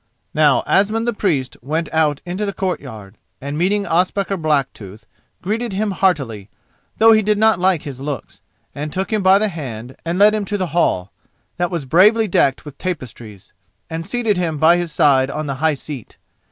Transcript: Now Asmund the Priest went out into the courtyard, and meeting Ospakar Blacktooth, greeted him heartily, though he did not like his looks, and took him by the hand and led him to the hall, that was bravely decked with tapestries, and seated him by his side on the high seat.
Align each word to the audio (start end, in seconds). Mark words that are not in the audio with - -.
Now 0.33 0.63
Asmund 0.65 1.07
the 1.07 1.13
Priest 1.13 1.57
went 1.61 1.87
out 1.93 2.21
into 2.25 2.43
the 2.43 2.53
courtyard, 2.53 3.19
and 3.39 3.55
meeting 3.55 3.85
Ospakar 3.85 4.35
Blacktooth, 4.35 5.03
greeted 5.43 5.73
him 5.73 5.91
heartily, 5.91 6.49
though 6.97 7.11
he 7.11 7.21
did 7.21 7.37
not 7.37 7.59
like 7.59 7.83
his 7.83 8.01
looks, 8.01 8.41
and 8.73 8.91
took 8.91 9.13
him 9.13 9.21
by 9.21 9.37
the 9.37 9.49
hand 9.49 9.95
and 10.03 10.17
led 10.17 10.33
him 10.33 10.43
to 10.45 10.57
the 10.57 10.65
hall, 10.73 11.11
that 11.57 11.69
was 11.69 11.85
bravely 11.85 12.27
decked 12.27 12.65
with 12.65 12.79
tapestries, 12.79 13.53
and 13.91 14.03
seated 14.03 14.37
him 14.37 14.57
by 14.57 14.75
his 14.77 14.91
side 14.91 15.29
on 15.29 15.45
the 15.45 15.53
high 15.61 15.75
seat. 15.75 16.17